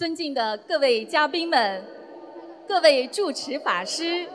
[0.00, 1.84] 尊敬的各位嘉宾们，
[2.66, 4.26] 各位住持法师，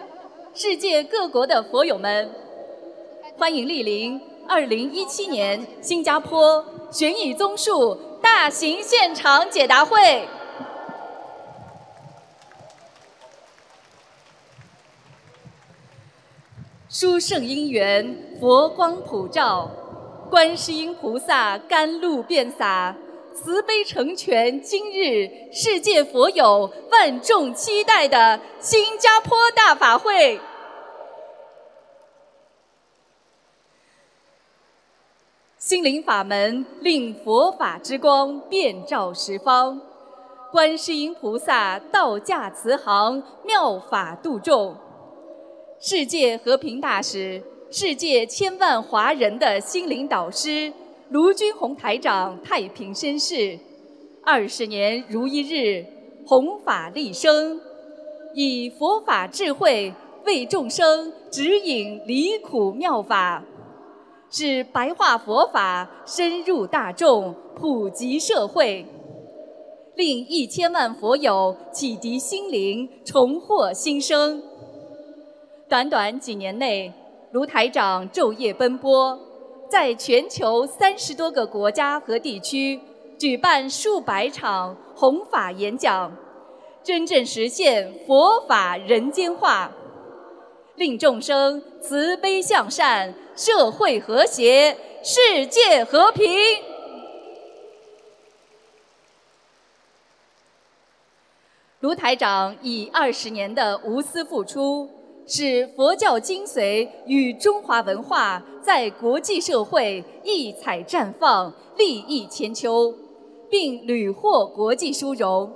[0.53, 2.29] 世界各国的佛友们，
[3.35, 10.27] 欢迎莅临二零一七年新加坡悬疑综述大型现场解答会。
[16.87, 19.71] 殊胜因缘，佛光普照，
[20.29, 22.95] 观世音菩萨甘露遍洒。
[23.35, 30.39] 慈悲成全，今日世界佛友万众期待的新加坡大法会，
[35.57, 39.81] 心灵法门令佛法之光遍照十方，
[40.49, 44.77] 观世音菩萨道驾慈航，妙法度众，
[45.77, 50.71] 世界和平大使，世界千万华人的心灵导师。
[51.09, 53.59] 卢军宏台长太平身世，
[54.23, 55.85] 二十年如一日，
[56.25, 57.61] 弘法利生，
[58.33, 59.93] 以佛法智慧
[60.25, 63.43] 为众生指引离苦妙法，
[64.31, 68.87] 使白话佛法深入大众，普及社会，
[69.95, 74.41] 令一千万佛友启迪心灵，重获新生。
[75.69, 76.91] 短短几年内，
[77.31, 79.19] 卢台长昼夜奔波。
[79.75, 82.79] 在全球三十多个国家和地区
[83.19, 86.15] 举办数百场弘法演讲，
[86.81, 89.69] 真正实现佛法人间化，
[90.75, 96.31] 令众生慈悲向善，社会和谐，世界和平。
[101.81, 104.89] 卢台长以二十年的无私付出。
[105.27, 112.93] 使佛教精髓与中华文化在国际社会异彩绽放、利益千秋，
[113.49, 115.51] 并屡获国际殊荣。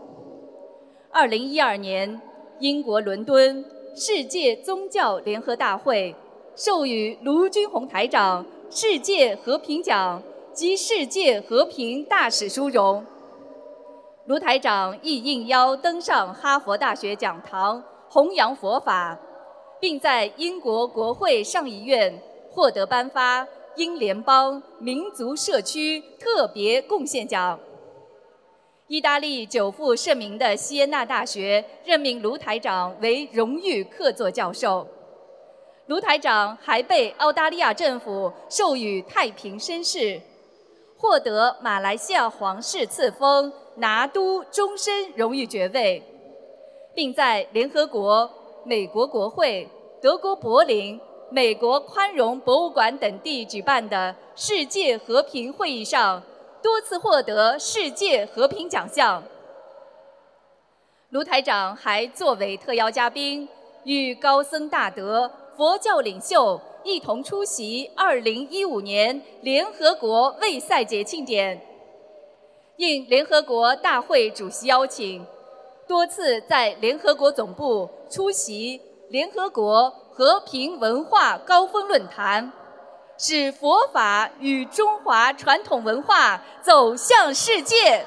[1.11, 2.19] 二零一二年，
[2.59, 3.63] 英国伦敦
[3.95, 6.15] 世界宗教联合大会
[6.55, 10.21] 授予卢军宏台长世界和平奖
[10.51, 13.05] 及世界和平大使殊荣。
[14.25, 19.19] 卢台长亦应邀登上哈佛大学讲堂，弘扬佛法。
[19.79, 27.59] 并在英国国会上议院获得颁发英联邦民族社区特别贡献奖。
[28.87, 34.87] 意大利久负盛名的锡耶纳大学任命卢台长为荣誉客座教授。
[35.85, 40.19] 卢台长还被澳大利亚政府授予太平绅士，
[40.97, 46.03] 获得马来西亚皇室赐封拿督终身荣誉爵位，
[46.93, 48.29] 并在联合国。
[48.63, 49.67] 美国国会、
[50.01, 50.99] 德国柏林、
[51.29, 56.21] 美国宽容博物馆等地举办的世界和平会议上，
[56.61, 59.23] 多次获得世界和平奖项。
[61.09, 63.47] 卢台长还作为特邀嘉宾，
[63.83, 71.59] 与高僧大德、佛教领袖一同出席2015年联合国卫赛节庆典。
[72.77, 75.25] 应联合国大会主席邀请。
[75.89, 82.53] 多次在联合国总部出席联合国和平文化高峰论坛，
[83.17, 88.05] 使佛法与中华传统文化走向世界。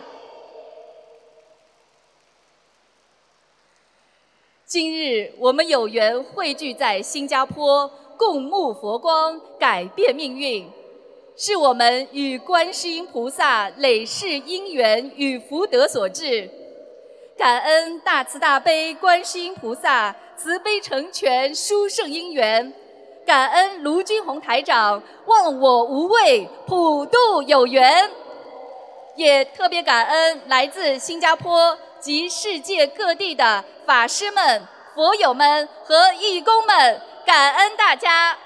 [4.64, 10.70] 今日我们有缘汇聚在新加坡，共沐佛光，改变命运，
[11.36, 16.48] 是我们与观世音菩萨累世因缘与福德所致。
[17.36, 22.72] 感恩大慈大悲观世音菩萨慈悲成全殊胜因缘，
[23.26, 28.10] 感恩卢军宏台长忘我无畏普渡有缘，
[29.16, 38.36] 也特别感恩来自新加坡及世界各地的法师们、佛友们和义工们，感恩大家。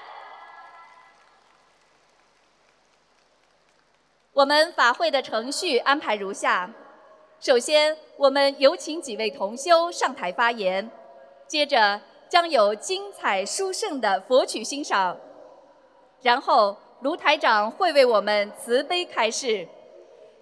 [4.33, 6.69] 我们法会的程序安排如下。
[7.39, 10.89] 首先，我们有请几位同修上台发言，
[11.47, 15.15] 接着将有精彩殊胜的佛曲欣赏，
[16.23, 19.67] 然后卢台长会为我们慈悲开示，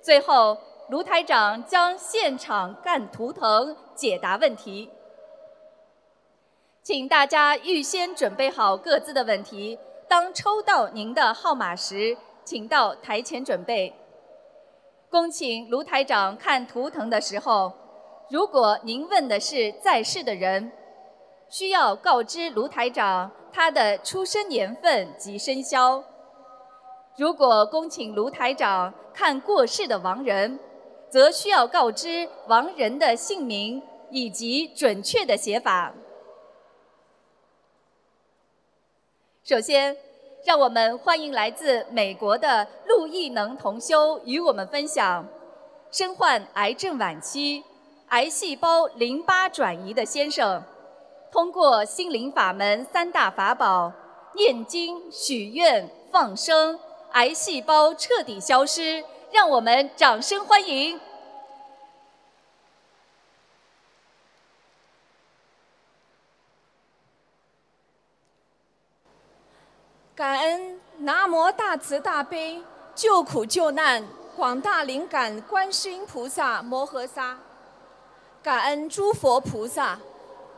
[0.02, 0.58] 最后
[0.90, 4.90] 卢台长将现场干图腾解答问题。
[6.82, 9.78] 请大家预先准备好各自的问题，
[10.08, 12.16] 当抽到您的号码时，
[12.46, 13.94] 请到台前准备。
[15.10, 17.72] 恭请卢台长看图腾的时候，
[18.30, 20.72] 如果您问的是在世的人，
[21.50, 26.04] 需要告知卢台长他的出生年份及生肖；
[27.18, 30.60] 如果恭请卢台长看过世的亡人，
[31.10, 35.94] 则需要告知亡人的姓名以及准确的写法。
[39.44, 39.96] 首先，
[40.46, 45.28] 让我们欢迎来自美国的陆艺能同修与我们分享：
[45.90, 47.64] 身患癌症晚期、
[48.10, 50.62] 癌细胞淋巴转移的先生，
[51.32, 53.92] 通过心灵法门三大法宝——
[54.38, 56.80] 念经、许愿、放生，
[57.14, 59.04] 癌细胞彻底消失。
[59.32, 61.00] 让我们掌声欢迎！
[70.16, 72.64] 感恩南无大慈大悲
[72.96, 74.02] 救苦救难
[74.34, 77.38] 广大灵感观世音菩萨摩诃萨，
[78.42, 80.00] 感恩诸佛菩萨、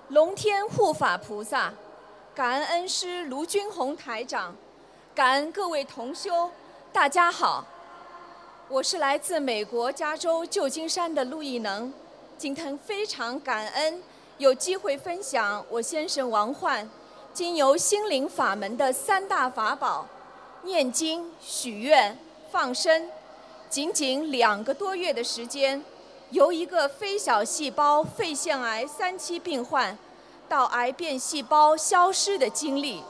[0.10, 1.74] 龙天护法菩萨，
[2.36, 4.56] 感恩恩师卢军宏台长，
[5.16, 6.52] 感恩各位同修，
[6.94, 7.66] 大家好。
[8.70, 11.92] 我是来自美国加州旧金山的陆亦能，
[12.38, 14.04] 今天非常感恩
[14.38, 16.88] 有机会分享我先生王焕。
[17.38, 20.08] 经由心灵法门的三大法宝——
[20.66, 22.18] 念经、许愿、
[22.52, 23.12] 放生，
[23.70, 25.86] 仅仅两个多月的时间，
[26.32, 29.96] 由一个非小细胞肺腺癌三期病患，
[30.50, 33.04] 到癌变细胞消失的经历。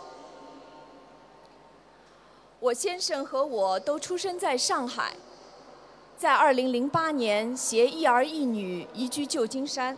[2.60, 5.16] 我先生和我都出生在上海。
[6.18, 9.98] 在2008年携一儿一女移居旧金山。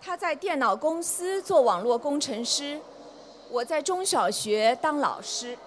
[0.00, 2.80] 他在电脑公司做网络工程师，
[3.52, 5.58] 我在中小学当老师。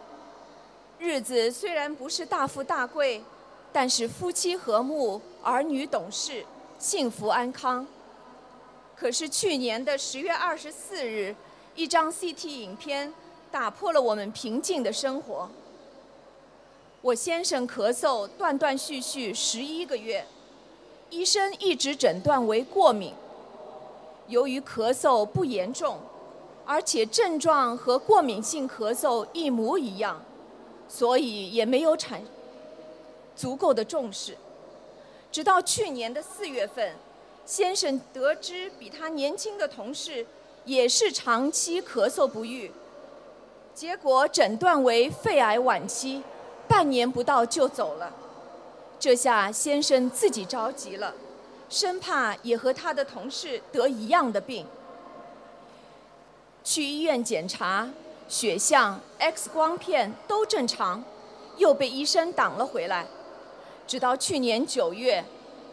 [0.98, 3.24] 日子虽然不是大富大贵，
[3.72, 6.44] 但是夫妻和睦，儿女懂事，
[6.80, 7.86] 幸福安康。
[8.96, 11.36] 可是去年的十月二十四日，
[11.76, 13.14] 一张 CT 影片
[13.52, 15.48] 打破了我们平静的生活。
[17.04, 20.26] 我先生咳嗽断断续续十一个月，
[21.12, 23.14] 医生一直诊断为过敏。
[24.28, 26.00] 由于咳嗽不严重，
[26.66, 30.22] 而且症状和过敏性咳嗽一模一样，
[30.88, 32.22] 所以也没有产
[33.36, 34.36] 足够的重视。
[35.32, 36.96] 直到去年的四月份，
[37.46, 40.26] 先生得知比他年轻的同事
[40.66, 42.72] 也是长期咳嗽不愈，
[43.74, 46.24] 结果诊断为肺癌晚期。
[46.68, 48.12] 半年不到就走了，
[49.00, 51.14] 这下先生自己着急了，
[51.70, 54.66] 生怕也和他的同事得一样的病。
[56.66, 57.88] 去医院检查，
[58.28, 61.04] 血象、X 光片都正常，
[61.58, 63.06] 又被医生挡了回来。
[63.86, 65.24] 直到去年九月，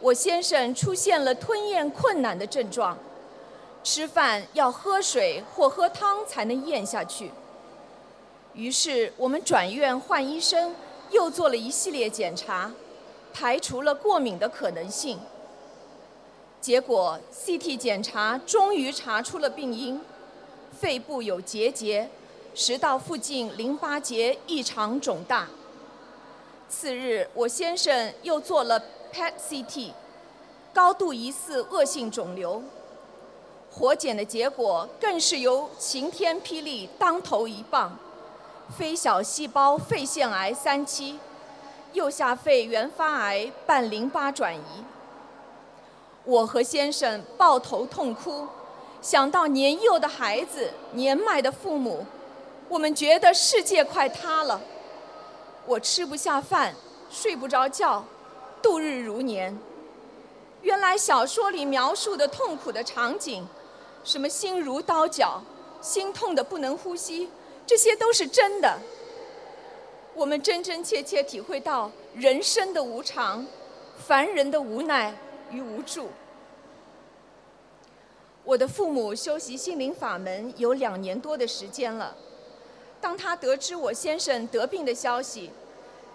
[0.03, 2.99] 我先生出现了吞咽困难的症状，
[3.83, 7.31] 吃饭要喝水或喝汤才能咽下去。
[8.53, 10.75] 于是我们转院换医生，
[11.11, 12.71] 又做了一系列检查，
[13.33, 15.19] 排除了过敏的可能性。
[16.61, 19.99] 结果 CT 检查终于查出了病因，
[20.83, 22.11] 肺部有结节，
[22.57, 25.47] 食道附近淋巴结异常肿大。
[26.69, 28.83] 次日，我先生又做了
[29.13, 29.93] PET CT，
[30.75, 32.61] 高度疑似恶性肿瘤。
[33.71, 37.97] 活检的结果更是由晴天霹雳，当头一棒。
[38.77, 41.17] 非小细胞肺腺癌三期，
[41.93, 44.85] 右下肺原发癌伴淋巴转移。
[46.25, 48.49] 我和先生抱头痛哭，
[49.03, 52.07] 想到年幼的孩子、年迈的父母，
[52.69, 54.61] 我们觉得世界快塌了。
[55.67, 56.73] 我吃不下饭，
[57.11, 58.05] 睡不着觉，
[58.63, 59.59] 度日如年。
[60.63, 63.45] 原来小说里描述的痛苦的场景，
[64.05, 65.43] 什么心如刀绞，
[65.81, 67.29] 心痛的不能呼吸。
[67.67, 68.79] 这些都是真的，
[70.15, 73.45] 我们真真切切体会到人生的无常，
[73.99, 75.13] 凡人的无奈
[75.51, 76.09] 与无助。
[78.45, 82.17] 我的父母修习心灵法门有两年多的时间了，
[83.01, 85.51] 当他得知我先生得病的消息，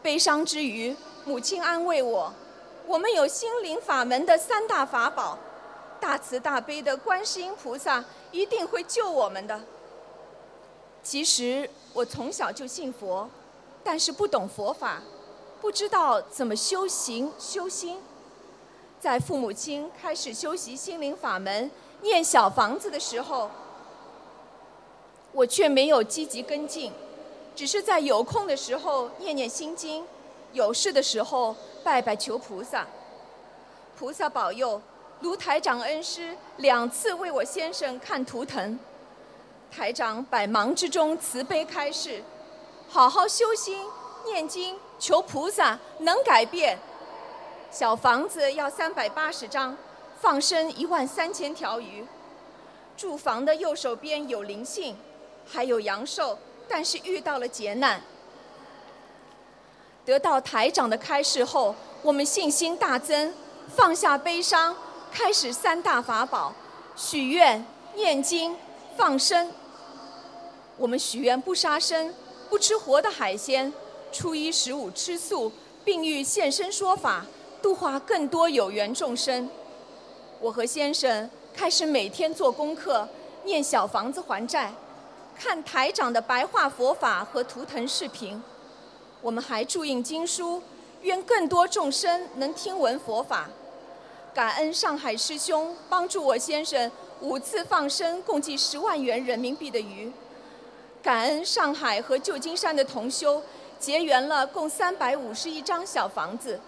[0.01, 2.33] 悲伤之余，母亲安慰我：
[2.85, 5.39] 我们有心灵法门的三大法宝，
[6.01, 9.61] 大慈大悲的观世音菩萨一定会救我们的。
[11.01, 13.29] 其实我从小就信佛，
[13.85, 15.01] 但是不懂佛法，
[15.61, 18.01] 不知道怎么修行修心。
[18.99, 21.69] 在父母亲开始修习心灵法门、
[22.01, 23.49] 念小房子的时候，
[25.31, 26.91] 我却没有积极跟进，
[27.55, 30.05] 只是在有空的时候念念心经，
[30.53, 32.85] 有事的时候拜拜求菩萨。
[33.97, 34.79] 菩萨保佑，
[35.21, 38.77] 卢台长恩师两次为我先生看图腾。
[39.71, 42.23] 台长百忙之中慈悲开示：
[42.87, 43.83] 好好修心、
[44.25, 46.77] 念经、求菩萨，能改变。
[47.69, 49.75] 小房子要三百八十张，
[50.19, 52.05] 放生一万三千条鱼。
[52.95, 54.97] 住房的右手边有灵性，
[55.45, 58.01] 还有阳寿，但是遇到了劫难。
[60.03, 63.33] 得到台长的开示后，我们信心大增，
[63.75, 64.75] 放下悲伤，
[65.11, 66.53] 开始三大法宝：
[66.95, 68.55] 许愿、念经、
[68.95, 69.51] 放生。
[70.77, 72.13] 我们许愿不杀生，
[72.49, 73.71] 不吃活的海鲜，
[74.11, 75.51] 初一十五吃素，
[75.83, 77.25] 并欲现身说法，
[77.61, 79.49] 度化更多有缘众生。
[80.39, 83.07] 我和先生开始每天做功课，
[83.43, 84.71] 念小房子还债，
[85.35, 88.41] 看台长的白话佛法和图腾视频。
[89.21, 90.61] 我们还注印经书，
[91.01, 93.49] 愿更多众生能听闻佛法。
[94.31, 100.11] 感恩上海师兄帮助我先生五次放生，共计十万元人民币的鱼。
[101.01, 103.41] 感恩上海和旧金山的同修
[103.79, 106.59] 结缘了共三百五十一张小房子。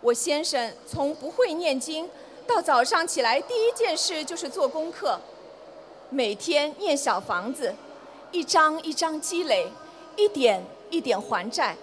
[0.00, 2.08] 我先生从不会念经
[2.48, 5.20] 到早上起来第一件事就是做功课，
[6.08, 7.72] 每天念小房子，
[8.32, 9.70] 一张一张积累，
[10.16, 10.64] 一点。
[10.90, 11.76] 一点还债，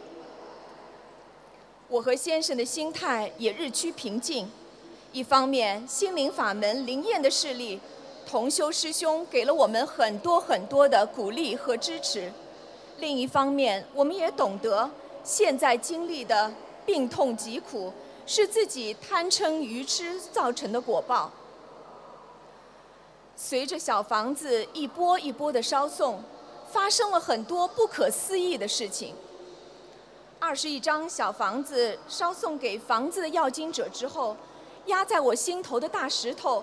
[1.87, 4.49] 我和先生的心态也日趋平静。
[5.11, 7.79] 一方面，心灵法门灵验的势力，
[8.27, 12.31] 同修师兄给了我们很多很多的鼓励和支持；
[12.97, 14.89] 另一方面，我们也懂得
[15.23, 16.51] 现在经历的
[16.83, 17.93] 病痛疾苦，
[18.25, 21.31] 是自己贪嗔愚痴造成的果报。
[23.35, 26.21] 随着小房子一波一波的烧送。
[26.71, 29.15] 发生了很多不可思议的事情。
[30.39, 34.35] 二十一张小房子烧送给房子的要经者之后，
[34.87, 36.61] 压在我心头的大石头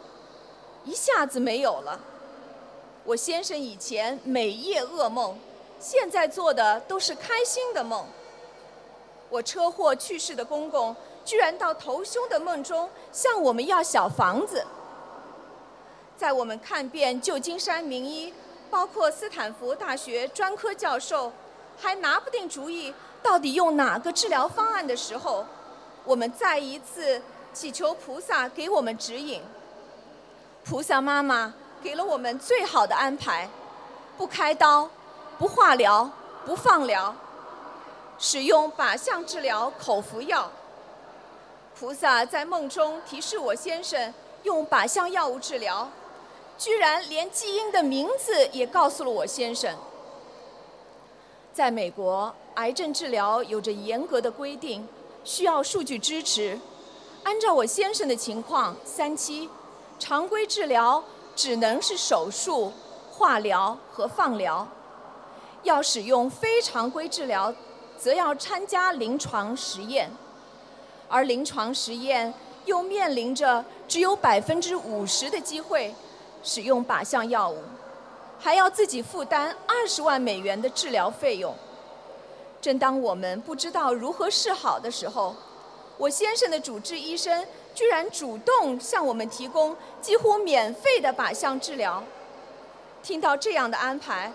[0.85, 1.99] 一下子没有了。
[3.05, 5.39] 我先生以前每夜噩梦，
[5.81, 8.05] 现在做的都是开心的梦。
[9.31, 14.65] 我车祸去世的公公，居然到头兄的梦中向我们要小房子。
[16.17, 18.33] 在我们看遍旧金山名医。
[18.73, 21.31] 包括斯坦福大学专科教授
[21.79, 25.45] 还拿不定主意到底用哪个治疗方案的时候，
[26.07, 27.21] 我们再一次
[27.53, 29.43] 祈求菩萨给我们指引。
[30.65, 31.53] 菩萨妈妈
[31.83, 33.47] 给了我们最好的安排：
[34.17, 34.89] 不开刀、
[35.39, 36.11] 不化疗、
[36.47, 37.15] 不放疗，
[38.19, 40.51] 使用靶向治疗口服药。
[41.83, 45.91] 菩萨在梦中提示我先生用靶向药物治疗。
[46.57, 49.77] 居然连基因的名字也告诉了我先生。
[51.53, 54.87] 在美国，癌症治疗有着严格的规定，
[55.25, 56.57] 需要数据支持。
[57.25, 59.51] 按照我先生的情况，三期，
[59.99, 61.03] 常规治疗
[61.35, 62.73] 只能是手术、
[63.11, 64.69] 化疗和放疗。
[65.65, 67.53] 要使用非常规治疗，
[67.99, 70.09] 则要参加临床实验，
[71.13, 72.33] 而临床实验
[72.65, 75.95] 又面临着只有百分之五十的机会。
[76.45, 77.59] 使用靶向药物，
[78.37, 81.55] 还要自己负担二十万美元的治疗费用。
[82.61, 85.37] 正当我们不知道如何是好的时候，
[85.97, 92.03] 我先生的主治医生居然主动向我们提供几乎免费的靶向治疗。
[93.05, 94.33] 听到这样的安排，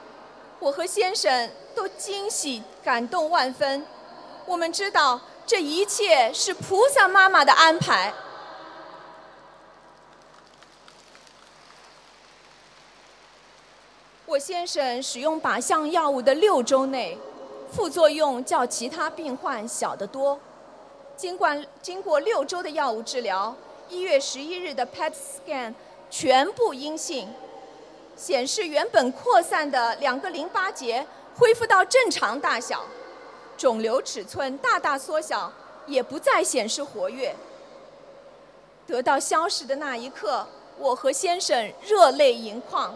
[0.59, 3.85] 我和先生都惊喜感动万分。
[4.45, 8.13] 我们知道这一切是菩萨妈妈的安排。
[14.25, 17.17] 我先生使用靶向药物的六周内，
[17.71, 20.37] 副作用较其他病患小得多。
[21.15, 23.55] 尽管经过六周的药物治疗，
[23.87, 25.73] 一月十一日的 PET scan
[26.11, 27.33] 全部阴性，
[28.17, 32.83] 显示原本扩散的两个淋巴结恢复到正常大小，
[33.57, 35.51] 肿瘤尺寸大大缩小，
[35.87, 37.35] 也不再显示活跃。
[38.85, 40.47] 得到消息的那一刻，
[40.77, 42.95] 我和先生热泪盈眶。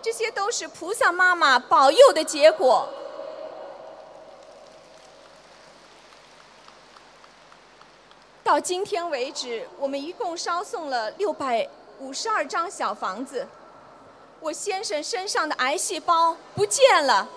[0.00, 2.88] 这些都是菩萨妈妈保佑的结果。
[8.44, 13.44] 到今天为止，我们一共烧送了六百五十二张小房子。
[14.38, 17.28] 我先生身上的癌细胞不见了。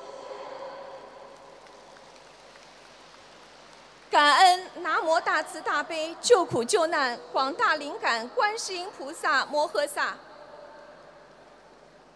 [4.10, 10.18] 感恩南无大慈大悲救苦救难广大灵感观世音菩萨摩诃萨。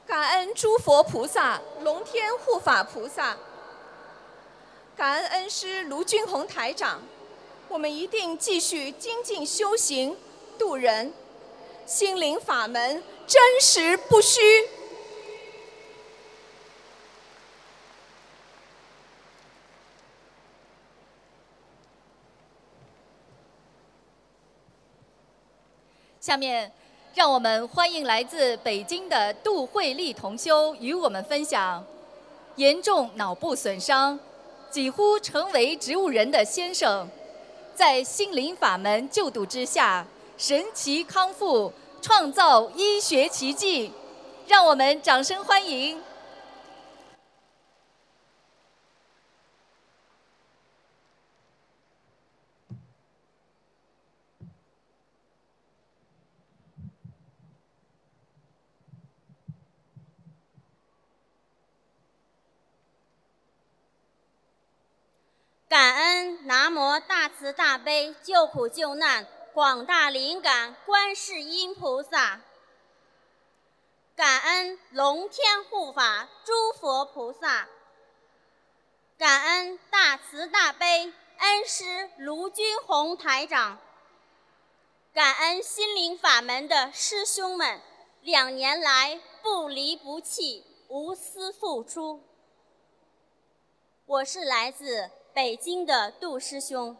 [0.07, 3.38] 感恩诸佛菩萨、龙天护法菩萨，
[4.97, 7.00] 感恩恩师卢俊宏台长，
[7.67, 10.17] 我们一定继续精进修行、
[10.57, 11.13] 度人，
[11.85, 14.41] 心灵法门真实不虚。
[26.24, 26.72] 下面，
[27.13, 31.86] 让我们欢迎来自北京的杜慧丽同修与我们分享：
[32.56, 34.18] 严重脑部损伤，
[34.70, 37.10] 几乎成为植物人的先生，
[37.75, 43.92] 在心灵法门救度之下，神奇康复，创造医学奇迹。
[44.48, 46.01] 让我们掌声欢迎。
[65.70, 66.12] 感
[66.46, 72.42] 南无大慈大悲救苦救难广大灵感观世音菩萨，
[74.15, 77.68] 感恩龙天护法诸佛菩萨，
[79.18, 83.80] 感恩大慈大悲恩师卢军宏台长，
[85.13, 87.82] 感恩心灵法门的师兄们
[88.22, 92.24] 两年来不离不弃、无私付出。
[94.06, 95.10] 我是来自。
[95.34, 96.96] 北京的杜师兄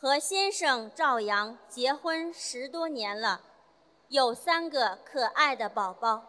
[0.00, 3.42] 和先生赵阳结婚十多年了，
[4.08, 6.22] 有三个可爱的宝宝。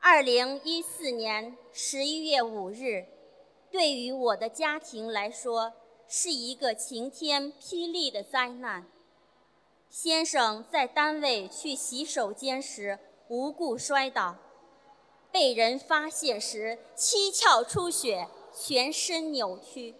[0.00, 3.06] 二零一四年十一月五日，
[3.70, 5.72] 对于我的家庭来说
[6.08, 8.84] 是一个晴天霹雳的灾难。
[9.88, 14.34] 先生在单位去洗手间时无故摔倒，
[15.30, 18.26] 被人发现时七窍出血。
[18.56, 19.94] 全身扭曲，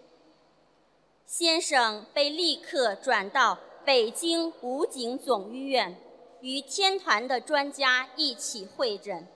[1.25, 5.97] 先生被立刻转到北京武警总医院，
[6.39, 9.27] 与天团的专家一起会诊，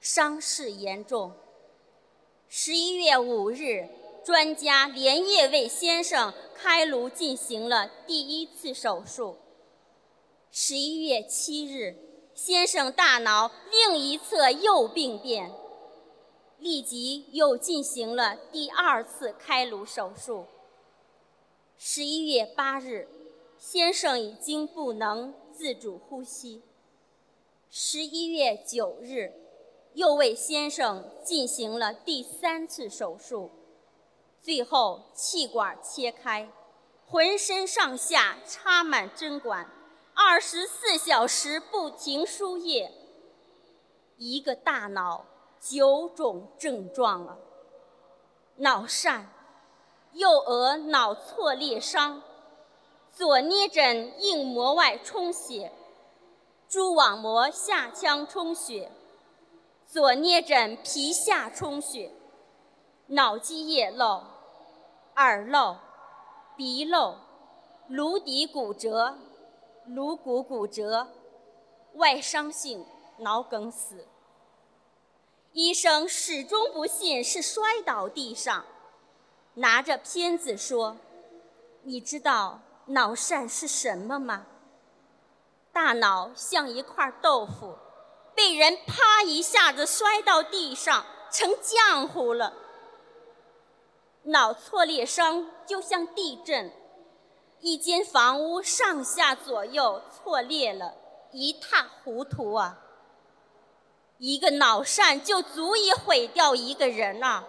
[0.00, 1.32] 伤势严重。
[2.48, 3.88] 十一月五日，
[4.24, 9.36] 专家连夜为先生开颅进行了第一次手术。
[10.50, 11.94] 十一月七日，
[12.34, 15.52] 先生大脑另一侧又病变。
[16.58, 20.46] 立即又进行了第二次开颅手术。
[21.76, 23.08] 十一月八日，
[23.56, 26.62] 先生已经不能自主呼吸。
[27.70, 29.32] 十一月九日，
[29.94, 33.50] 又为先生进行了第三次手术，
[34.42, 36.50] 最后气管切开，
[37.06, 39.70] 浑身上下插满针管，
[40.14, 42.90] 二十四小时不停输液，
[44.16, 45.24] 一个大脑。
[45.60, 47.38] 九种症状了：
[48.56, 49.24] 脑疝、
[50.12, 52.22] 右额脑挫裂伤、
[53.12, 55.72] 左颞枕硬膜外充血、
[56.68, 58.90] 蛛网膜下腔充血、
[59.86, 62.12] 左颞枕皮下充血、
[63.06, 64.22] 脑积液漏、
[65.16, 65.76] 耳漏、
[66.56, 67.16] 鼻漏、
[67.88, 69.16] 颅底骨折、
[69.86, 71.08] 颅骨骨折、
[71.94, 72.84] 外伤性
[73.18, 74.06] 脑梗死。
[75.58, 78.64] 医生始终不信是摔倒地上，
[79.54, 80.96] 拿着片子说
[81.82, 84.46] ：“你知道脑疝是什么吗？
[85.72, 87.76] 大脑像一块豆腐，
[88.36, 92.52] 被人啪一下子摔到地上，成浆糊了。
[94.22, 96.72] 脑挫裂伤就像地震，
[97.58, 100.94] 一间房屋上下左右挫裂了，
[101.32, 102.78] 一塌糊涂啊！”
[104.18, 107.44] 一个脑疝就足以毁掉一个人呐！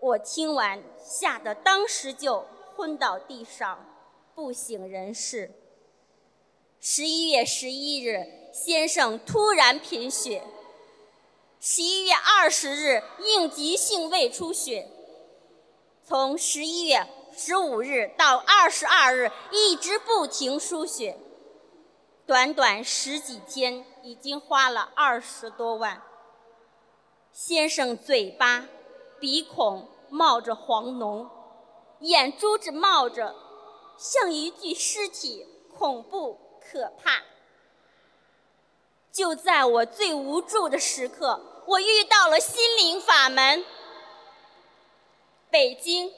[0.00, 3.86] 我听完，吓得当时就昏倒地上，
[4.34, 5.52] 不省人事。
[6.80, 10.42] 十一月十一日，先生突然贫血；
[11.60, 14.88] 十一月二十日，应急性胃出血。
[16.04, 21.16] 从十一月十五日到二十二日，一直不停输血。
[22.24, 26.02] 短短十几天，已经花了二十多万。
[27.32, 28.68] 先生嘴巴、
[29.18, 31.28] 鼻孔冒着黄脓，
[32.00, 33.34] 眼珠子冒着，
[33.98, 37.22] 像一具尸体，恐怖可怕。
[39.10, 43.64] 就在我最无助的时刻，我遇到了心灵法门。
[45.50, 46.12] 北京、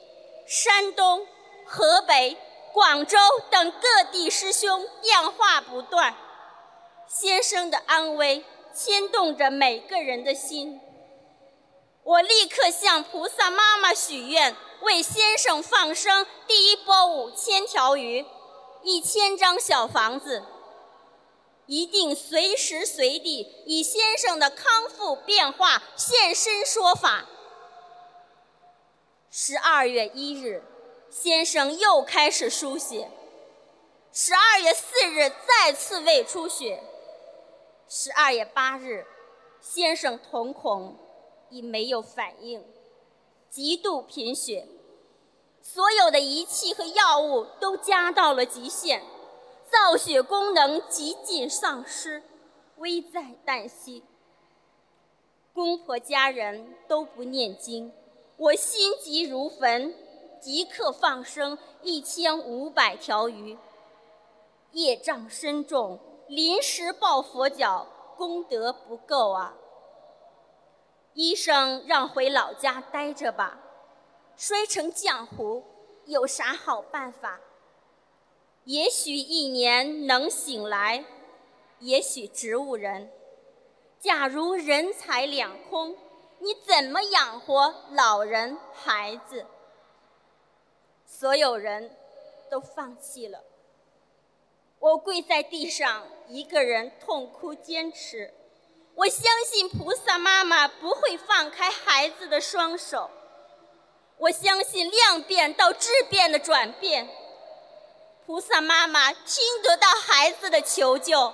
[0.45, 1.27] 山东、
[1.65, 2.37] 河北。
[2.75, 3.17] 广州
[3.49, 6.13] 等各地师兄电话不断，
[7.07, 10.81] 先生的安危牵动着每个人的心。
[12.03, 18.25] 我立刻向菩萨妈妈许愿，为先生放生第一波五千条鱼，
[18.83, 20.43] 一千张小房子，
[21.67, 27.23] 一定随时随地以先生的康复变化现身说法。
[29.31, 30.61] 十二月一日。
[31.09, 33.09] 先生又开始输血，
[34.11, 36.83] 十二月四日再次胃出血，
[37.87, 39.05] 十二月八日，
[39.61, 40.97] 先生瞳孔
[41.49, 42.63] 已没有反应，
[43.49, 44.67] 极度贫血，
[45.61, 49.01] 所有的仪器和药物都加到了极限，
[49.71, 52.21] 造血功能极近丧失，
[52.77, 54.03] 危在旦夕。
[55.53, 57.93] 公婆家人都不念经，
[58.35, 59.95] 我心急如焚，
[60.45, 63.57] 即刻放生一千五百条鱼。
[64.73, 69.55] 业障深重，临时抱佛脚，功德不够啊！
[71.15, 73.59] 医生让回老家待着吧，
[74.37, 75.63] 摔成浆糊，
[76.05, 77.39] 有啥好办法？
[78.65, 81.03] 也许一年能醒来，
[81.79, 83.11] 也许植物人。
[83.99, 85.97] 假如人财两空，
[86.37, 89.43] 你怎么养活老人孩子？
[91.17, 91.95] 所有人
[92.51, 93.41] 都放弃了。
[94.79, 98.33] 我跪在地上，一个人痛哭坚持。
[98.95, 103.09] 我相信菩萨妈妈不会放开孩子的双手。
[104.17, 107.07] 我相信量变到质变的转变，
[108.25, 111.33] 菩萨妈妈听得到孩子的求救。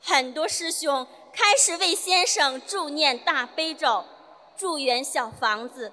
[0.00, 4.04] 很多师兄开始为先生助念大悲咒，
[4.56, 5.92] 助缘小房子，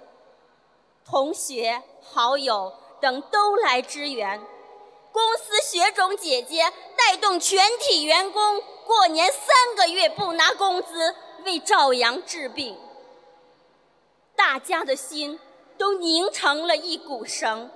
[1.06, 4.40] 同学、好友等都来支援。
[5.12, 12.78] 公司雪种姐姐带动全体员工过年三个月不拿工资，为赵阳治病。
[14.36, 15.40] 大家的心
[15.78, 17.72] 都凝成了一股绳，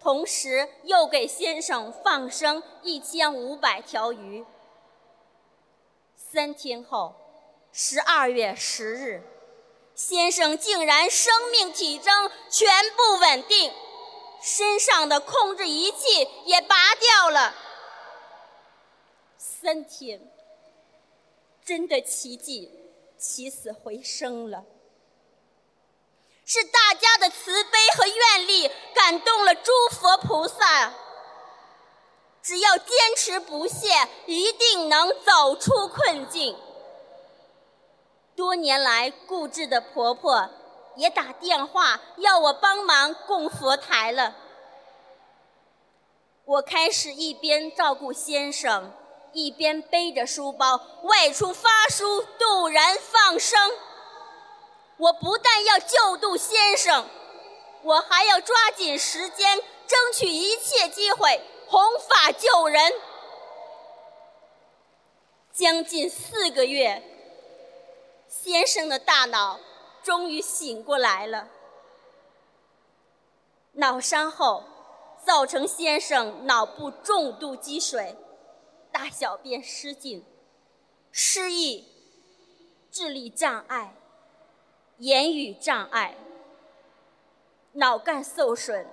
[0.00, 4.44] 同时又给先生放生一千五百条鱼。
[6.16, 7.14] 三天后，
[7.70, 9.22] 十二月十日，
[9.94, 13.72] 先生竟然生命体征全部稳定，
[14.42, 17.54] 身上的控制仪器也拔掉了。
[19.38, 20.20] 三天，
[21.64, 22.70] 真的奇迹，
[23.16, 24.64] 起死回生了。
[26.44, 30.92] 是大家的慈悲和愿力感动了诸佛菩萨。
[32.42, 33.88] 只要坚持不懈，
[34.26, 36.54] 一定能走出困境。
[38.36, 40.50] 多年来固执的婆婆
[40.96, 44.34] 也打电话要我帮忙供佛台了。
[46.44, 48.92] 我开始一边照顾先生，
[49.32, 53.72] 一边背着书包外出发书、渡人、放生。
[54.96, 57.06] 我不但要救度先生，
[57.82, 61.40] 我还要抓紧时间，争取一切机会。
[61.66, 62.92] 弘法救人，
[65.50, 67.02] 将近四个月，
[68.42, 69.60] 先生的大脑
[70.02, 71.48] 终于醒过来了。
[73.74, 74.64] 脑伤后
[75.24, 78.16] 造成先生脑部重度积水，
[78.90, 80.26] 大小便失禁、
[81.12, 81.88] 失忆、
[82.90, 83.94] 智力障碍、
[84.98, 86.16] 言语障碍、
[87.74, 88.84] 脑干受损。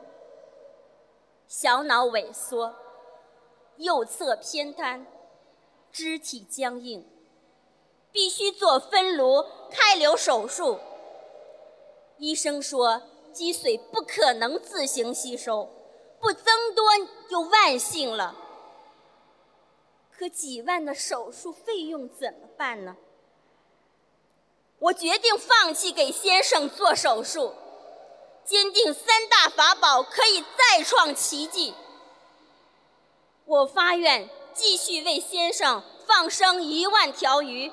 [1.48, 2.76] 小脑萎缩，
[3.78, 5.06] 右侧偏瘫，
[5.92, 7.06] 肢体僵硬，
[8.12, 10.80] 必须做分颅开颅手术。
[12.18, 15.70] 医生说积水不可能自行吸收，
[16.20, 16.86] 不增多
[17.30, 18.36] 就万幸了。
[20.12, 22.96] 可几万的手术费用怎么办呢？
[24.80, 27.54] 我决定放弃给先生做手术。
[28.44, 31.76] 坚定三大法宝可以再创奇迹。
[33.46, 37.72] 我发愿继续为先生放生一万条鱼，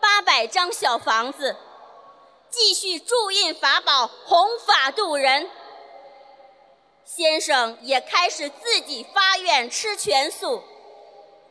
[0.00, 1.56] 八百张小房子，
[2.48, 5.50] 继续注印法宝弘法度人。
[7.04, 10.62] 先生也开始自己发愿吃全素，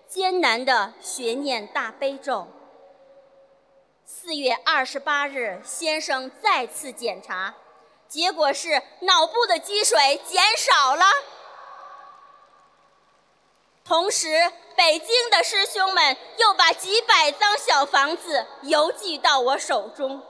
[0.08, 2.48] 艰难地学念大悲咒。
[4.06, 7.54] 四月二十八日，先生再次检查。
[8.08, 11.06] 结果是脑部的积水减少了，
[13.86, 20.24] 同时北京的师兄们又把几百张小房子邮寄到我手中。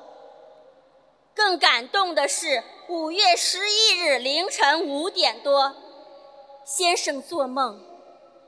[1.36, 5.76] 更感动的是，五月十一日凌晨五点多，
[6.66, 7.80] 先生做梦，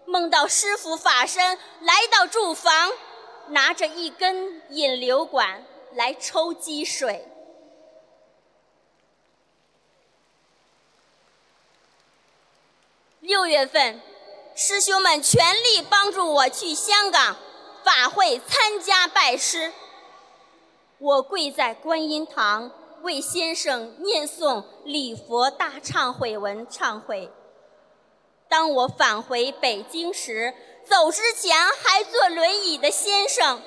[0.07, 2.91] 梦到师父法身来到住房，
[3.49, 7.27] 拿着一根引流管来抽积水。
[13.19, 14.01] 六月份，
[14.55, 17.37] 师兄们全力帮助我去香港
[17.83, 19.71] 法会参加拜师。
[20.97, 27.31] 我跪在观音堂为先生念诵礼佛大忏悔文忏悔。
[28.47, 30.53] 当我返回北京时，
[30.87, 33.61] 走之前还坐轮椅的先生，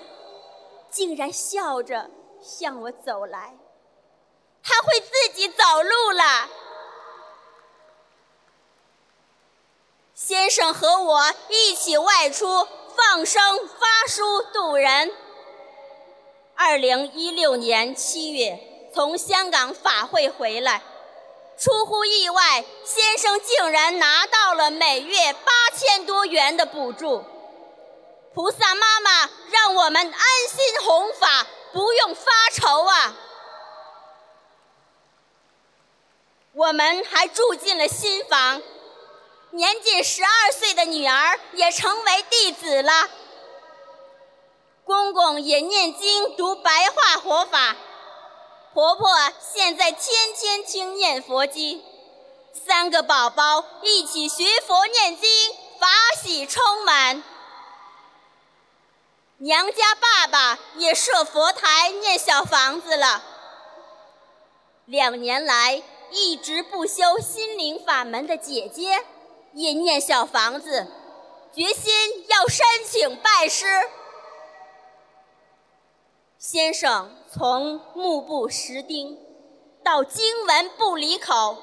[0.90, 2.10] 竟然笑着
[2.42, 3.56] 向我走来。
[4.62, 6.48] 他会自己走路了。
[10.26, 15.12] 先生和我一起外出放生、发书、渡人。
[16.54, 18.58] 二零一六年七月，
[18.94, 20.80] 从香港法会回来，
[21.58, 27.22] 出乎意外，先生竟然拿到了每月八千多元的补助。
[28.32, 33.14] 菩萨妈妈让我们安心弘法，不用发愁啊！
[36.54, 38.62] 我们还住进了新房，
[39.54, 43.08] 年仅十二岁的女儿也成为弟子了。
[44.84, 47.76] 公公也念经读白话佛法，
[48.72, 49.08] 婆婆
[49.40, 51.84] 现在天天听念佛经，
[52.66, 55.30] 三个宝宝一起学佛念经，
[55.78, 55.86] 法
[56.20, 57.22] 喜充满。
[59.36, 63.22] 娘家爸爸也设佛台念小房子了，
[64.84, 65.80] 两年来。
[66.16, 69.04] 一直不修心灵法门的姐姐，
[69.54, 70.86] 也念小房子，
[71.54, 71.92] 决心
[72.28, 73.66] 要申请拜师。
[76.38, 79.18] 先生从目不识丁，
[79.82, 81.56] 到经文不离口，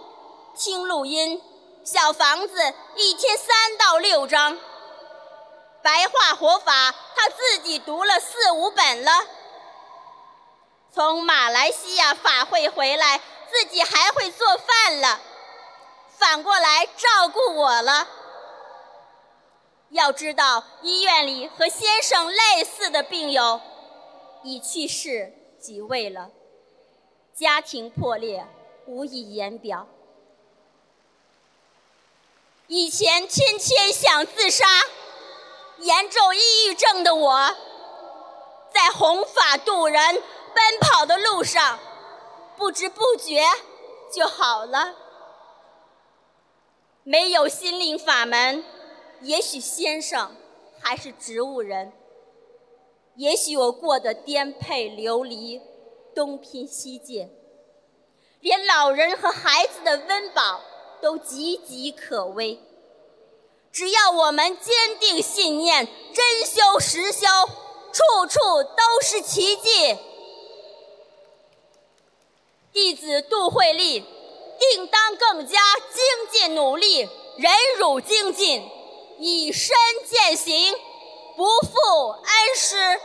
[0.57, 1.41] 听录音，
[1.83, 4.57] 小房子一天三到六章，
[5.81, 9.11] 白话活法他自己读了四五本了。
[10.93, 13.21] 从马来西亚法会回来。
[13.51, 15.19] 自己还会做饭了，
[16.21, 18.07] 反过来照顾我了。
[19.89, 23.59] 要知道，医院里和先生类似的病友
[24.43, 26.29] 已去世几位了，
[27.33, 28.45] 家庭破裂
[28.85, 29.87] 无以言表。
[32.67, 34.63] 以前天天想自杀，
[35.79, 37.55] 严重抑郁症的我，
[38.71, 40.13] 在弘法度人、
[40.53, 41.79] 奔跑的路上。
[42.57, 43.43] 不知不觉
[44.13, 44.93] 就好了。
[47.03, 48.63] 没有心灵法门，
[49.21, 50.35] 也许先生
[50.79, 51.91] 还是植物人。
[53.15, 55.61] 也许我过得颠沛流离，
[56.13, 57.29] 东拼西借，
[58.39, 60.61] 连老人和孩子的温饱
[61.01, 62.59] 都岌岌可危。
[63.71, 67.25] 只要我们坚定信念，真修实修，
[67.91, 69.97] 处处都是奇迹。
[72.71, 74.05] 弟子杜慧丽，
[74.61, 75.59] 定当更加
[75.91, 78.69] 精进努力，忍辱精进，
[79.17, 80.75] 以身践行，
[81.35, 82.99] 不负恩师。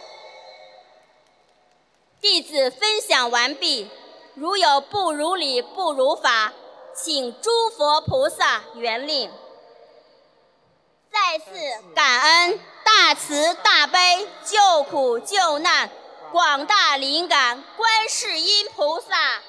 [2.20, 3.88] 弟子分享完毕，
[4.34, 6.52] 如有不如理、不如法，
[6.94, 9.30] 请诸佛菩萨原谅。
[11.10, 11.44] 再次
[11.94, 15.90] 感恩大慈大悲救苦救难
[16.30, 19.40] 广大灵感观世音菩萨。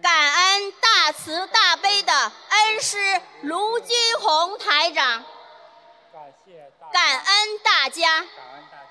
[0.00, 2.96] 感恩大慈大悲的恩师
[3.42, 5.24] 卢军宏台长，
[6.12, 8.20] 感谢感恩大家。
[8.20, 8.88] 感恩大家。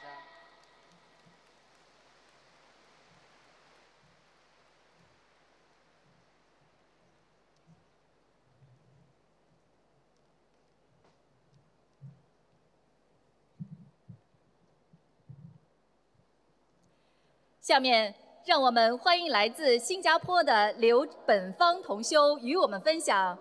[17.61, 18.26] 下面。
[18.47, 23.37] 让我们欢迎来自新加坡的刘本芳同修与我们分享：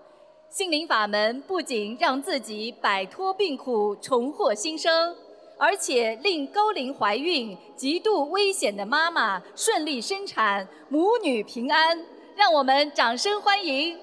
[0.50, 5.14] 心灵法门不仅让自己摆脱病苦、重获新生，
[5.56, 12.04] 而且令高龄怀孕、极度危险的妈妈顺利生产，母女平安。
[12.34, 13.96] 让我们掌声欢迎！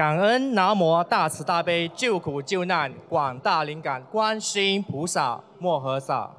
[0.00, 6.30] 感恩南无大慈大悲救苦救难广大灵感观世音菩萨摩诃萨，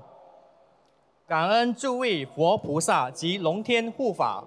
[1.28, 4.44] 感恩诸位佛菩萨及龙天护法，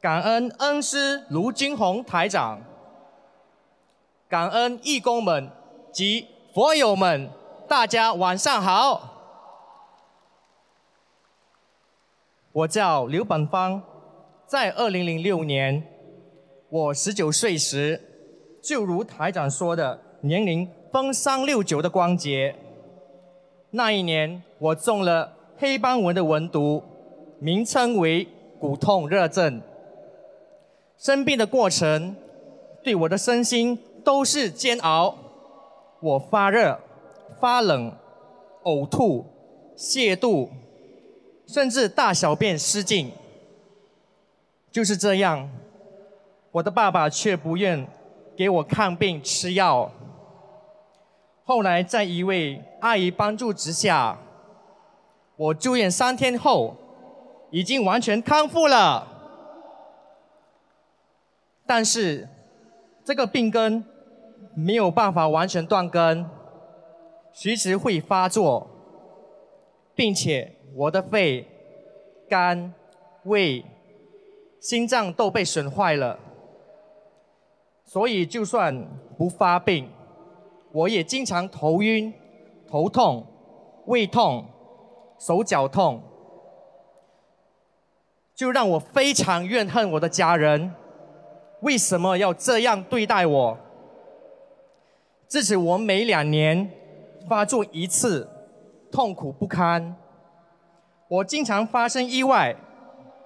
[0.00, 2.60] 感恩恩师卢金红台长，
[4.28, 5.48] 感恩义工们
[5.92, 7.30] 及佛友们，
[7.68, 9.14] 大家晚上好。
[12.50, 13.80] 我叫刘本芳，
[14.44, 15.89] 在二零零六年。
[16.70, 18.00] 我十九岁时，
[18.62, 22.54] 就如台长说的，年龄分三六九的光节。
[23.72, 26.80] 那一年，我中了黑斑纹的纹毒，
[27.40, 28.28] 名称为
[28.60, 29.60] 骨痛热症。
[30.96, 32.14] 生病的过程，
[32.84, 35.16] 对我的身心都是煎熬。
[35.98, 36.78] 我发热、
[37.40, 37.92] 发冷、
[38.62, 39.26] 呕吐、
[39.76, 40.50] 泻肚，
[41.48, 43.10] 甚至大小便失禁。
[44.70, 45.50] 就是这样，
[46.52, 47.86] 我的爸爸却不愿
[48.36, 49.90] 给我看病吃药。
[51.44, 54.18] 后来在一位阿姨帮助之下，
[55.36, 56.76] 我住院三天后，
[57.50, 59.06] 已经完全康复了。
[61.66, 62.28] 但是，
[63.04, 63.84] 这个病根
[64.54, 66.28] 没有办法完全断根，
[67.32, 68.68] 随时会发作，
[69.94, 71.46] 并且我的肺、
[72.28, 72.72] 肝、
[73.24, 73.64] 胃、
[74.60, 76.18] 心脏都被损坏了。
[77.92, 78.86] 所以，就算
[79.18, 79.90] 不发病，
[80.70, 82.14] 我也经常头晕、
[82.68, 83.26] 头痛、
[83.86, 84.44] 胃痛、
[85.18, 86.00] 手脚痛，
[88.32, 90.72] 就让我非常怨恨我的家人。
[91.62, 93.58] 为什么要这样对待我？
[95.26, 96.70] 自此，我每两年
[97.28, 98.28] 发作一次，
[98.92, 99.96] 痛苦不堪。
[101.08, 102.54] 我经常发生意外，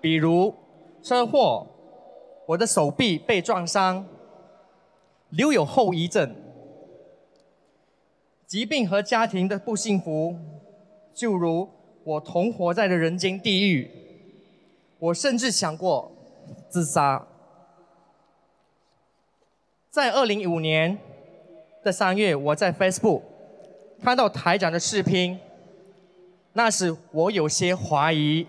[0.01, 0.55] 比如
[1.03, 1.67] 车祸，
[2.47, 4.07] 我的手臂被撞伤，
[5.37, 6.35] 留有后遗症。
[8.47, 10.37] 疾病和家庭的不幸福，
[11.13, 11.69] 就如
[12.05, 13.91] 我同活在的人间地狱。
[14.99, 16.13] 我甚至想过
[16.69, 17.27] 自杀。
[19.91, 20.97] 在二零一五年
[21.83, 23.23] 的三月，我在 Facebook
[24.03, 25.39] 看到台长的视频，
[26.53, 28.47] 那时我有些怀疑。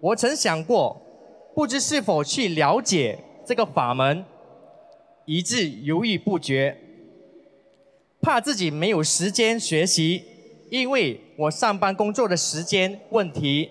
[0.00, 1.00] 我曾想过，
[1.54, 4.24] 不知是否去了解这个法门，
[5.28, 6.74] 以致犹豫不决，
[8.22, 10.24] 怕自己没有时间学习，
[10.70, 13.68] 因为我上班工作的时间问题，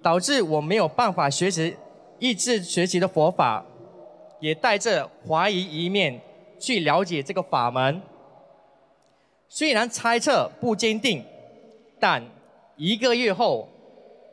[0.00, 1.74] 导致我没有办法学习
[2.20, 3.66] 意志学习的佛法。
[4.38, 6.18] 也带着怀疑一面
[6.58, 8.00] 去了解这个法门，
[9.48, 11.22] 虽然猜测不坚定，
[11.98, 12.24] 但
[12.76, 13.68] 一个月后，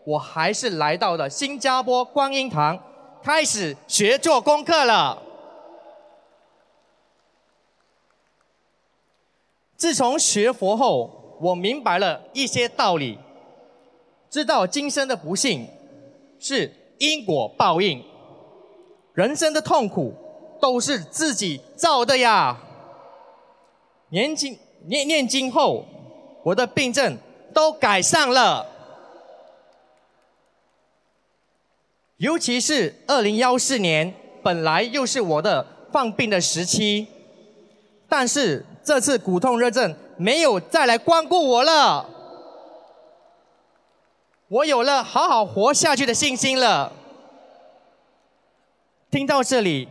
[0.06, 2.80] 我还是来到了新加坡观音堂，
[3.21, 5.23] 开始学做功课了。
[9.78, 13.18] 自从学佛后，我明白了一些道理，
[14.28, 15.68] 知道今生的不幸
[16.40, 18.04] 是因果报应。
[19.13, 20.13] 人生的痛苦
[20.60, 22.58] 都是自己造的呀。
[24.10, 25.86] 念经念念经后，
[26.44, 27.18] 我的病症
[27.54, 28.66] 都改善了。
[32.18, 34.12] 尤其是二零幺四年，
[34.42, 37.06] 本来又是我的犯病的时期，
[38.10, 42.10] 但是这次骨痛热症没有再来光顾我了，
[44.47, 46.93] 我有了好好活下去的信心了。
[49.12, 49.89] 听到这里，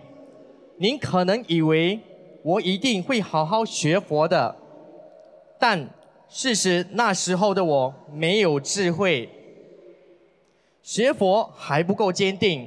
[0.78, 2.00] 您可能以为
[2.42, 4.56] 我一定会好好学佛的，
[5.59, 5.90] 但
[6.30, 9.28] 事实那时候的我没有智慧，
[10.82, 12.66] 学佛还不够坚定。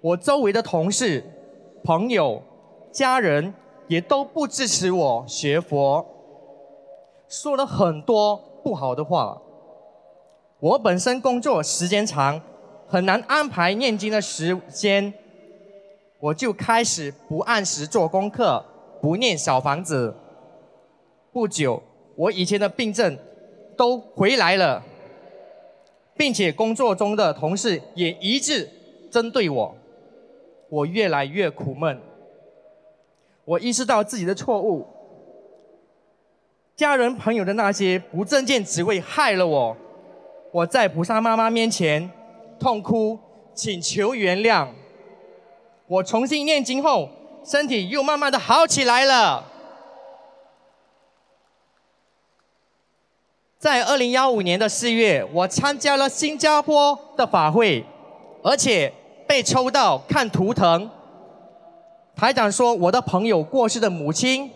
[0.00, 1.22] 我周围的同事、
[1.84, 2.42] 朋友、
[2.90, 3.54] 家人
[3.88, 6.06] 也都不支持我学佛，
[7.28, 9.40] 说了很多不好的话。
[10.60, 12.40] 我本身工作时间长，
[12.86, 15.12] 很难安排念经的时间。
[16.20, 18.64] 我就开始不按时做功课，
[19.00, 20.14] 不念小房子。
[21.32, 21.80] 不久，
[22.16, 23.16] 我以前的病症
[23.76, 24.82] 都回来了，
[26.16, 28.68] 并且工作中的同事也一致
[29.10, 29.76] 针对我，
[30.68, 32.00] 我越来越苦闷。
[33.48, 34.86] 我意识到自己的错误，
[36.76, 39.74] 家人朋友的那些不正见只会害了我。
[40.52, 42.10] 我在菩萨妈妈面前
[42.60, 43.18] 痛哭，
[43.54, 44.68] 请求原谅。
[45.86, 47.08] 我重新念经后，
[47.42, 49.42] 身体又慢慢的好起来了。
[53.58, 57.82] 在二零幺五年的四月，我参加了新加坡的法会，
[58.42, 58.92] 而且
[59.26, 60.90] 被抽到看图腾。
[62.18, 64.50] 台长说，我的朋友过世的母亲，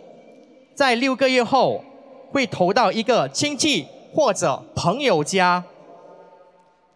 [0.75, 1.85] 在六个月后
[2.33, 5.63] 会投到一个亲戚或者朋友家，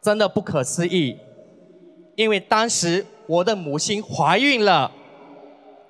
[0.03, 1.17] 真的不可思议，
[2.17, 3.07] 因为当时。
[3.29, 4.93] 我的母亲怀孕了，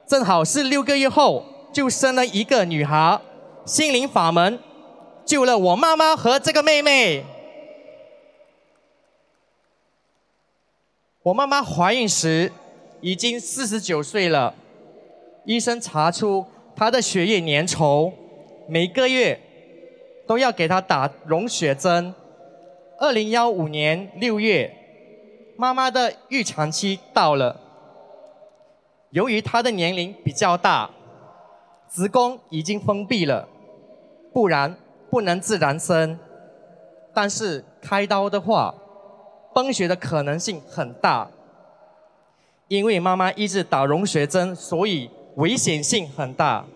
[0.06, 3.20] 正好是六个月后就生了一个女孩。
[3.66, 4.58] 心灵法门
[5.26, 7.26] 救了我妈妈和这个妹妹。
[11.24, 12.50] 我妈妈怀孕时
[13.02, 14.54] 已经四十九岁了，
[15.46, 16.44] 医生查出
[16.76, 18.12] 她的血液粘稠，
[18.68, 19.40] 每个月
[20.26, 22.14] 都要给她打溶血针。
[22.98, 24.74] 二零幺五年六月。
[25.58, 27.58] 妈妈的预产期到了，
[29.08, 30.90] 由于她的年龄比较大，
[31.88, 33.48] 子宫已经封闭了，
[34.34, 34.76] 不然
[35.10, 36.18] 不能自然生。
[37.14, 38.74] 但是开刀的话，
[39.54, 41.30] 崩血的可能性很大，
[42.68, 46.66] 因为妈妈一直打溶血针，所以危险性很大。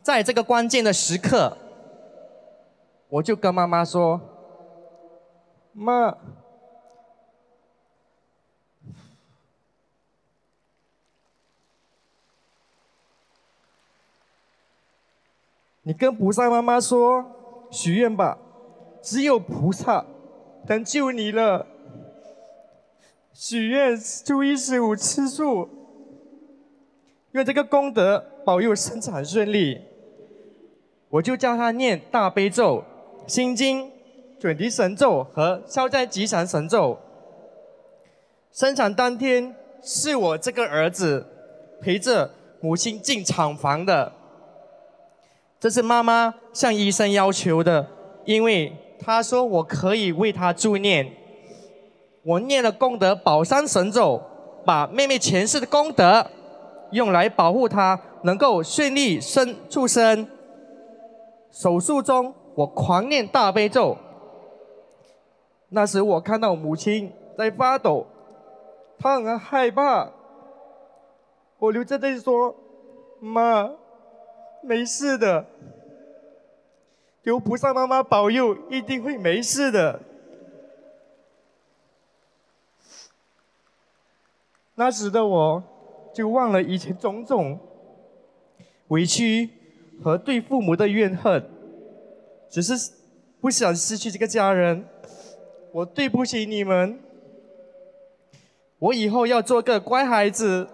[0.00, 1.56] 在这个关键的时刻，
[3.08, 4.20] 我就跟妈妈说
[5.72, 6.16] ：“妈，
[15.82, 18.38] 你跟菩萨妈妈说，许愿吧。”
[19.04, 20.06] 只有菩萨
[20.66, 21.66] 能救你了。
[23.34, 25.68] 许愿初一十五吃素，
[27.34, 29.80] 愿这个功德保佑生产顺利。
[31.10, 32.82] 我就叫他念大悲咒、
[33.26, 33.90] 心经、
[34.40, 36.98] 准提神咒和消灾吉祥神咒。
[38.52, 41.26] 生产当天是我这个儿子
[41.80, 42.30] 陪着
[42.60, 44.12] 母亲进产房的，
[45.60, 47.86] 这是妈妈向医生要求的，
[48.24, 48.72] 因为。
[49.06, 51.06] 他说：“我可以为他助念，
[52.22, 54.22] 我念了功德宝山神咒，
[54.64, 56.26] 把妹妹前世的功德
[56.94, 60.26] 用来保护她，能够顺利生出生。
[61.50, 63.98] 手术中，我狂念大悲咒。
[65.68, 68.06] 那时我看到母亲在发抖，
[68.98, 70.10] 她很害怕。
[71.58, 72.54] 我留在这里说
[73.20, 73.70] ：‘妈，
[74.62, 75.44] 没事的。’”
[77.24, 80.00] 有菩萨妈妈保佑，一定会没事的。
[84.74, 85.62] 那时的我，
[86.14, 87.58] 就忘了以前种种
[88.88, 89.50] 委屈
[90.02, 91.44] 和对父母的怨恨，
[92.48, 92.92] 只是
[93.40, 94.86] 不想失去这个家人。
[95.72, 97.00] 我对不起你们，
[98.78, 100.68] 我以后要做个乖孩子，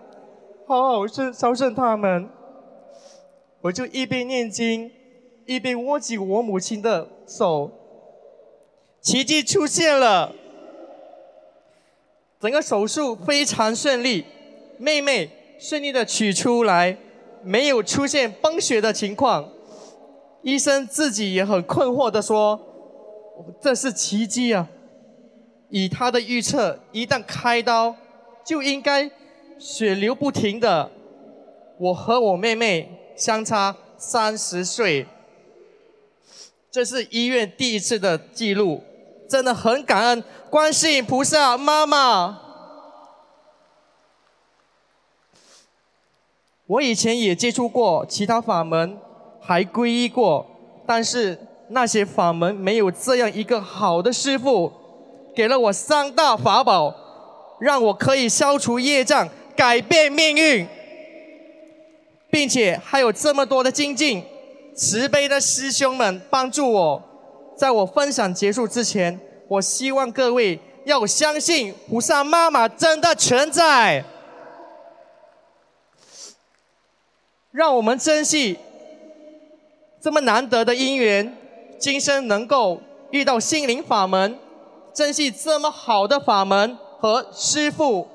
[0.66, 2.28] 好好孝孝顺他们。
[3.62, 4.93] 我就一边念经。
[5.47, 7.72] 一边握紧我母亲的手，
[9.01, 10.32] 奇迹出现了，
[12.38, 14.24] 整个手术非常顺利，
[14.81, 16.97] 妹妹顺利的取出来，
[17.45, 19.47] 没有出现崩血的情况。
[20.43, 22.59] 医生自己也很困惑的说
[23.61, 24.66] ：“这是奇迹啊！
[25.68, 27.95] 以他的预测，一旦开刀，
[28.43, 29.11] 就应该
[29.59, 30.91] 血流不停的。
[31.78, 35.07] 我和我妹妹相差三十岁。”
[36.72, 38.83] 这是医院第一次的记录，
[39.28, 42.49] 真的很感恩观世音菩萨妈妈。
[46.71, 48.97] 我以前也接触过其他法门，
[49.41, 50.47] 还皈依过，
[50.87, 51.37] 但是
[51.71, 54.71] 那些法门没有这样一个好的师傅，
[55.35, 56.95] 给了我三大法宝，
[57.59, 60.64] 让我可以消除业障，改变命运，
[62.31, 64.23] 并且还有这么多的精进。
[64.73, 67.03] 慈悲的师兄们帮助我，
[67.57, 69.18] 在我分享结束之前，
[69.49, 74.05] 我希望各位要相信菩萨妈妈真的存在，
[77.53, 78.57] 让我们珍惜
[80.01, 81.36] 这么难得的因缘，
[81.78, 82.80] 今生能够
[83.11, 84.38] 遇到心灵法门，
[84.94, 88.09] 珍惜这么好的法门和师父，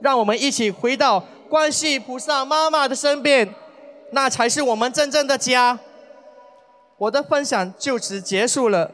[0.00, 3.54] 让我们一起回到观世菩萨妈妈的身边，
[4.12, 5.78] 那才是我们真正的家。
[6.98, 8.90] 我的分享就此结束了。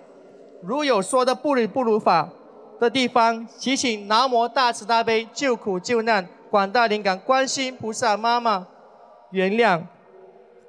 [0.63, 2.29] 如有说的不理不如法
[2.81, 8.67] 的地方，祈请南无大慈大悲救苦救难广大灵感观世菩萨妈妈
[9.33, 9.83] 原谅。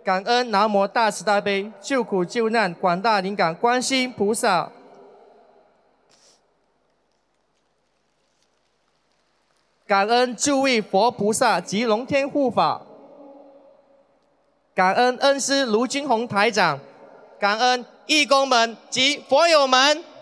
[0.03, 4.70] 感恩南无大慈大悲救苦救难广大灵感观世音菩萨。
[9.88, 12.82] 感恩诸位佛菩萨及龙天护法。
[14.76, 16.80] 感恩恩师卢军宏台长。
[17.39, 20.12] 感恩义工们及佛友们。